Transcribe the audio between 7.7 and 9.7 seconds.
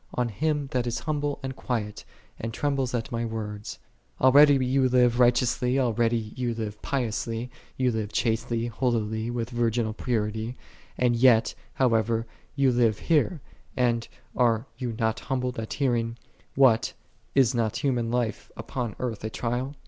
thou livest chastely, holily, with vir